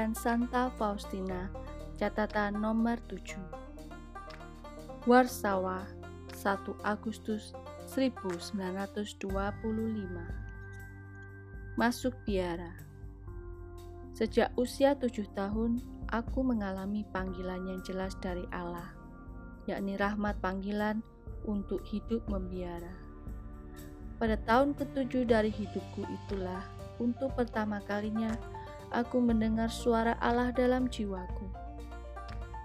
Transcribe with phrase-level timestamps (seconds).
[0.00, 1.52] Harian Santa Faustina,
[2.00, 3.36] catatan nomor 7.
[5.04, 5.84] Warsawa,
[6.32, 7.52] 1 Agustus
[7.84, 9.20] 1925.
[11.76, 12.72] Masuk biara.
[14.16, 18.96] Sejak usia tujuh tahun, aku mengalami panggilan yang jelas dari Allah,
[19.68, 21.04] yakni rahmat panggilan
[21.44, 22.96] untuk hidup membiara.
[24.16, 26.64] Pada tahun ketujuh dari hidupku itulah,
[26.96, 28.32] untuk pertama kalinya,
[28.90, 31.46] aku mendengar suara Allah dalam jiwaku,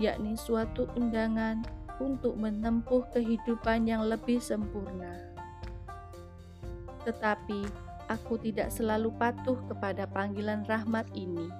[0.00, 1.60] yakni suatu undangan
[2.00, 5.20] untuk menempuh kehidupan yang lebih sempurna.
[7.04, 7.68] Tetapi
[8.08, 11.52] aku tidak selalu patuh kepada panggilan rahmat ini.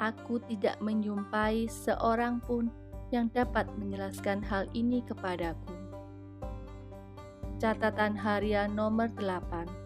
[0.00, 2.72] Aku tidak menyumpai seorang pun
[3.14, 5.70] yang dapat menjelaskan hal ini kepadaku.
[7.62, 9.83] Catatan harian nomor 8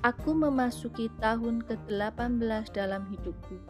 [0.00, 3.60] Aku memasuki tahun ke-18 dalam hidupku.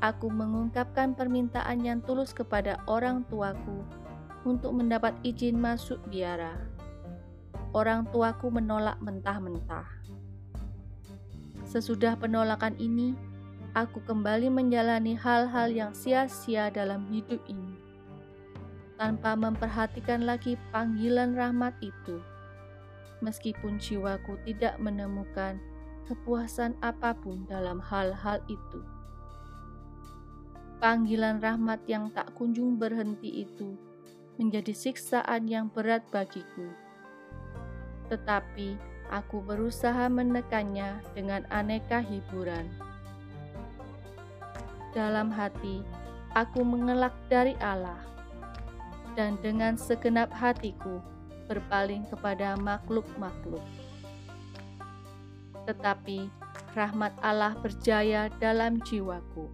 [0.00, 3.84] Aku mengungkapkan permintaan yang tulus kepada orang tuaku
[4.48, 6.56] untuk mendapat izin masuk biara.
[7.76, 9.84] Orang tuaku menolak mentah-mentah.
[11.68, 13.12] Sesudah penolakan ini,
[13.76, 17.76] aku kembali menjalani hal-hal yang sia-sia dalam hidup ini,
[18.96, 22.24] tanpa memperhatikan lagi panggilan rahmat itu.
[23.26, 25.58] Meskipun jiwaku tidak menemukan
[26.06, 28.86] kepuasan apa pun dalam hal-hal itu,
[30.78, 33.74] panggilan rahmat yang tak kunjung berhenti itu
[34.38, 36.70] menjadi siksaan yang berat bagiku.
[38.06, 38.78] Tetapi
[39.10, 42.70] aku berusaha menekannya dengan aneka hiburan.
[44.94, 45.82] Dalam hati,
[46.38, 47.98] aku mengelak dari Allah,
[49.18, 51.02] dan dengan segenap hatiku
[51.46, 53.62] berpaling kepada makhluk-makhluk.
[55.66, 56.30] Tetapi
[56.74, 59.50] rahmat Allah berjaya dalam jiwaku.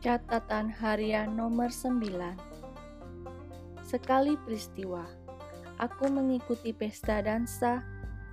[0.00, 2.02] Catatan harian nomor 9
[3.84, 5.04] Sekali peristiwa,
[5.78, 7.84] aku mengikuti pesta dansa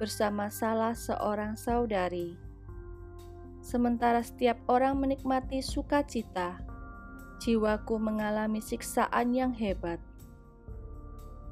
[0.02, 2.52] bersama salah seorang saudari
[3.62, 6.58] Sementara setiap orang menikmati sukacita,
[7.46, 10.02] jiwaku mengalami siksaan yang hebat.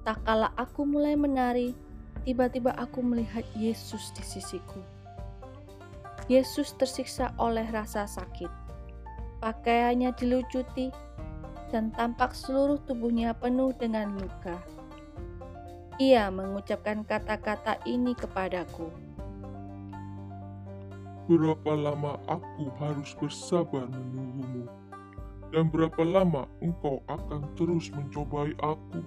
[0.03, 1.75] Tak kala aku mulai menari,
[2.23, 4.79] tiba-tiba aku melihat Yesus di sisiku.
[6.29, 8.51] Yesus tersiksa oleh rasa sakit.
[9.39, 10.91] Pakaiannya dilucuti
[11.71, 14.57] dan tampak seluruh tubuhnya penuh dengan luka.
[15.99, 19.09] Ia mengucapkan kata-kata ini kepadaku
[21.29, 24.65] berapa lama aku harus bersabar menunggumu,
[25.53, 29.05] dan berapa lama engkau akan terus mencobai aku.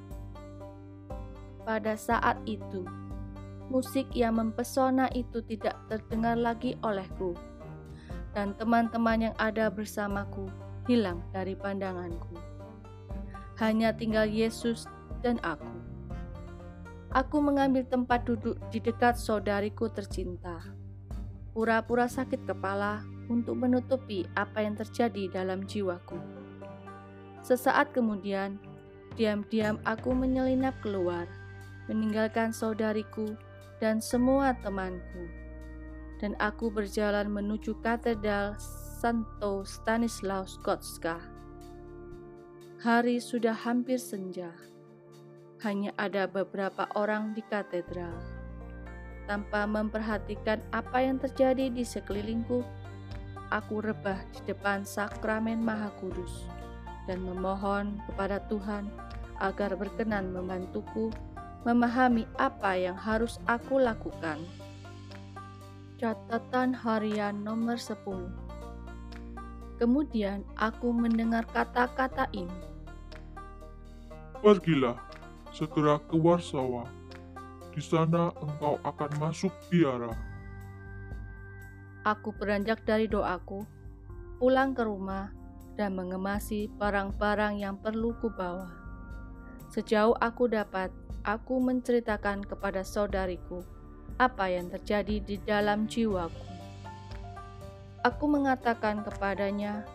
[1.63, 2.83] Pada saat itu,
[3.71, 7.39] musik yang mempesona itu tidak terdengar lagi olehku,
[8.35, 10.51] dan teman-teman yang ada bersamaku
[10.91, 12.35] hilang dari pandanganku.
[13.63, 14.91] Hanya tinggal Yesus
[15.23, 15.71] dan aku.
[17.13, 20.83] Aku mengambil tempat duduk di dekat saudariku tercinta
[21.53, 26.17] pura-pura sakit kepala untuk menutupi apa yang terjadi dalam jiwaku.
[27.45, 28.57] Sesaat kemudian,
[29.21, 31.29] diam-diam aku menyelinap keluar,
[31.87, 33.35] meninggalkan saudariku
[33.83, 35.27] dan semua temanku.
[36.23, 38.55] Dan aku berjalan menuju katedral
[39.03, 41.19] Santo Stanislaus Gotska.
[42.79, 44.55] Hari sudah hampir senja.
[45.63, 48.43] Hanya ada beberapa orang di katedral
[49.27, 52.67] tanpa memperhatikan apa yang terjadi di sekelilingku,
[53.49, 56.47] aku rebah di depan sakramen Maha Kudus
[57.07, 58.91] dan memohon kepada Tuhan
[59.43, 61.11] agar berkenan membantuku
[61.63, 64.43] memahami apa yang harus aku lakukan.
[66.03, 67.99] Catatan harian nomor 10
[69.83, 72.63] Kemudian aku mendengar kata-kata ini.
[74.39, 74.99] Pergilah,
[75.51, 76.87] segera ke Warsawa,
[77.75, 80.11] di sana engkau akan masuk biara.
[82.07, 83.67] Aku beranjak dari doaku,
[84.39, 85.31] pulang ke rumah,
[85.75, 88.71] dan mengemasi barang-barang yang perlu kubawa.
[89.75, 93.63] Sejauh aku dapat, aku menceritakan kepada saudariku
[94.19, 96.47] apa yang terjadi di dalam jiwaku.
[98.03, 99.87] Aku mengatakan kepadanya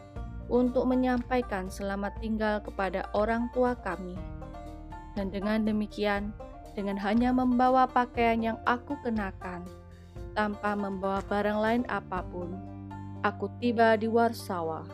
[0.48, 4.16] untuk menyampaikan selamat tinggal kepada orang tua kami,
[5.20, 6.32] dan dengan demikian
[6.72, 9.68] dengan hanya membawa pakaian yang aku kenakan,
[10.32, 12.56] tanpa membawa barang lain apa pun.
[13.28, 14.88] Aku tiba di Warsawa.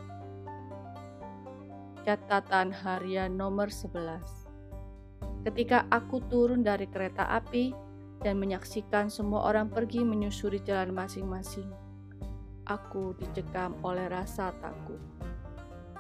[2.08, 4.43] Catatan harian nomor 11
[5.44, 7.76] Ketika aku turun dari kereta api
[8.24, 11.68] dan menyaksikan semua orang pergi menyusuri jalan masing-masing,
[12.64, 15.00] aku dicekam oleh rasa takut.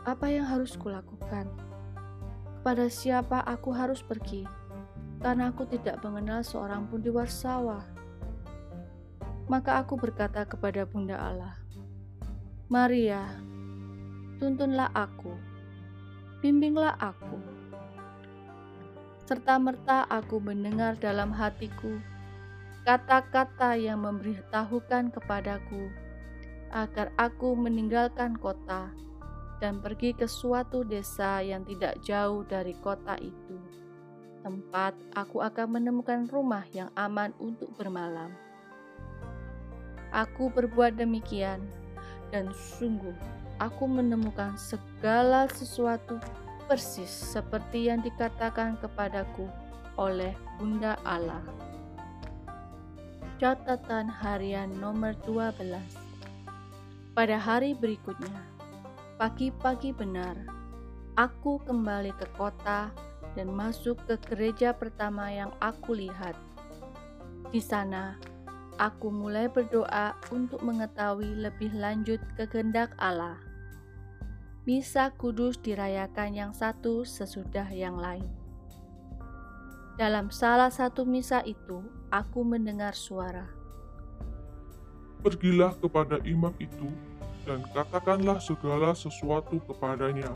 [0.07, 1.51] Apa yang harus kulakukan?
[2.63, 4.47] Kepada siapa aku harus pergi?
[5.19, 7.83] Karena aku tidak mengenal seorang pun di Warsawa.
[9.51, 11.59] Maka aku berkata kepada Bunda Allah,
[12.71, 13.27] Maria,
[14.39, 15.35] tuntunlah aku,
[16.39, 17.62] bimbinglah aku.
[19.33, 21.97] Serta-merta aku mendengar dalam hatiku
[22.85, 25.89] kata-kata yang memberitahukan kepadaku
[26.69, 28.93] agar aku meninggalkan kota
[29.57, 33.57] dan pergi ke suatu desa yang tidak jauh dari kota itu,
[34.45, 38.29] tempat aku akan menemukan rumah yang aman untuk bermalam.
[40.13, 41.65] Aku berbuat demikian,
[42.29, 43.17] dan sungguh
[43.57, 46.21] aku menemukan segala sesuatu
[46.65, 49.47] persis seperti yang dikatakan kepadaku
[49.99, 51.43] oleh Bunda Allah.
[53.37, 55.67] Catatan harian nomor 12
[57.13, 58.53] Pada hari berikutnya,
[59.19, 60.33] Pagi-pagi benar,
[61.13, 62.89] aku kembali ke kota
[63.37, 66.33] dan masuk ke gereja pertama yang aku lihat.
[67.53, 68.17] Di sana,
[68.81, 73.37] aku mulai berdoa untuk mengetahui lebih lanjut kehendak Allah.
[74.63, 78.31] Misa kudus dirayakan yang satu sesudah yang lain.
[79.99, 83.43] Dalam salah satu misa itu, aku mendengar suara.
[85.19, 86.87] Pergilah kepada imam itu
[87.43, 90.31] dan katakanlah segala sesuatu kepadanya.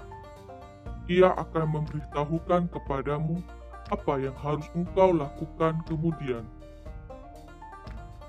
[1.08, 3.40] Ia akan memberitahukan kepadamu
[3.88, 6.44] apa yang harus engkau lakukan kemudian.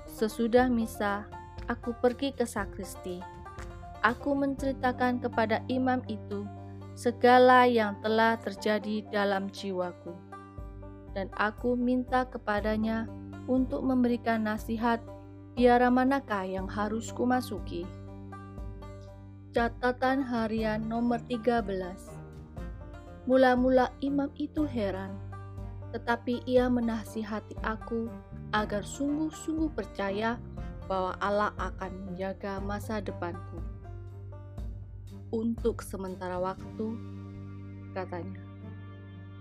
[0.07, 1.27] Sesudah misa,
[1.67, 3.38] aku pergi ke sakristi.
[3.99, 6.47] Aku menceritakan kepada imam itu
[6.95, 10.15] segala yang telah terjadi dalam jiwaku.
[11.11, 13.07] Dan aku minta kepadanya
[13.49, 15.03] untuk memberikan nasihat
[15.59, 17.83] biara manakah yang harus kumasuki.
[19.51, 21.69] Catatan harian nomor 13
[23.27, 25.13] Mula-mula imam itu heran,
[25.93, 28.09] tetapi ia menasihati aku
[28.53, 30.41] agar sungguh-sungguh percaya
[30.89, 33.61] bahwa Allah akan menjaga masa depanku.
[35.29, 36.97] Untuk sementara waktu,
[37.93, 38.41] katanya,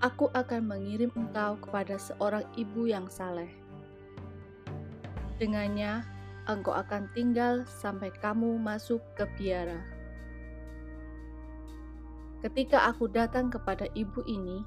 [0.04, 3.48] aku akan mengirim engkau kepada seorang ibu yang saleh.
[5.40, 6.04] Dengannya,
[6.44, 9.80] engkau akan tinggal sampai kamu masuk ke biara.
[12.44, 14.60] Ketika aku datang kepada ibu ini,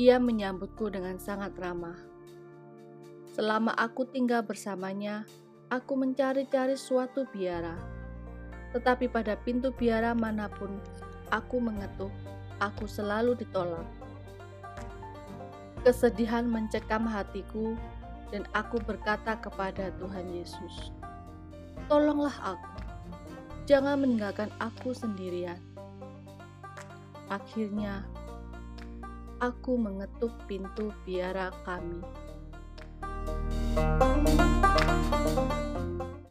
[0.00, 2.00] ia menyambutku dengan sangat ramah.
[3.36, 5.28] Selama aku tinggal bersamanya,
[5.68, 7.97] aku mencari-cari suatu biara.
[8.76, 10.76] Tetapi pada pintu biara mana pun
[11.32, 12.12] aku mengetuk,
[12.60, 13.86] aku selalu ditolak.
[15.86, 17.78] Kesedihan mencekam hatiku
[18.28, 20.92] dan aku berkata kepada Tuhan Yesus,
[21.88, 22.72] "Tolonglah aku,
[23.64, 25.60] jangan meninggalkan aku sendirian."
[27.32, 28.04] Akhirnya,
[29.38, 32.02] aku mengetuk pintu biara kami.
[33.78, 34.67] thank you